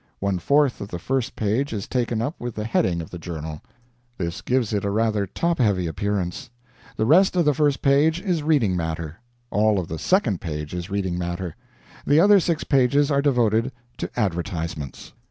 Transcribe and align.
One 0.19 0.39
fourth 0.39 0.81
of 0.81 0.87
the 0.87 0.97
first 0.97 1.35
page 1.35 1.71
is 1.73 1.87
taken 1.87 2.23
up 2.23 2.33
with 2.39 2.55
the 2.55 2.63
heading 2.63 3.01
of 3.03 3.11
the 3.11 3.19
journal; 3.19 3.61
this 4.17 4.41
gives 4.41 4.73
it 4.73 4.83
a 4.83 4.89
rather 4.89 5.27
top 5.27 5.59
heavy 5.59 5.85
appearance; 5.85 6.49
the 6.97 7.05
rest 7.05 7.35
of 7.35 7.45
the 7.45 7.53
first 7.53 7.83
page 7.83 8.19
is 8.19 8.41
reading 8.41 8.75
matter; 8.75 9.17
all 9.51 9.77
of 9.77 9.87
the 9.89 9.99
second 9.99 10.41
page 10.41 10.73
is 10.73 10.89
reading 10.89 11.19
matter; 11.19 11.55
the 12.03 12.19
other 12.19 12.39
six 12.39 12.63
pages 12.63 13.11
are 13.11 13.21
devoted 13.21 13.71
to 13.97 14.09
advertisements. 14.19 15.13